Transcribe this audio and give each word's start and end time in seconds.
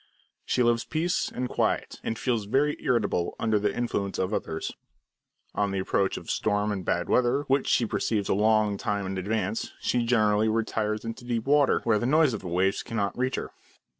She 0.47 0.63
loves 0.63 0.83
peace 0.83 1.31
and 1.31 1.47
quiet, 1.47 1.99
and 2.03 2.17
feels 2.17 2.45
very 2.45 2.75
irritable 2.83 3.35
under 3.39 3.59
the 3.59 3.71
influence 3.71 4.17
of 4.17 4.33
others. 4.33 4.71
On 5.53 5.69
the 5.69 5.77
approach 5.77 6.17
of 6.17 6.27
storm 6.27 6.71
and 6.71 6.83
bad 6.83 7.07
weather, 7.07 7.43
which 7.43 7.67
she 7.67 7.85
perceives 7.85 8.27
a 8.27 8.33
long 8.33 8.79
time 8.79 9.05
in 9.05 9.19
advance, 9.19 9.73
she 9.79 10.03
generally 10.03 10.49
retires 10.49 11.05
into 11.05 11.23
deep 11.23 11.45
water, 11.45 11.81
where 11.83 11.99
the 11.99 12.07
noise 12.07 12.33
of 12.33 12.39
the 12.41 12.47
waves 12.47 12.81
cannot 12.81 13.15
reach 13.15 13.35
her. 13.35 13.51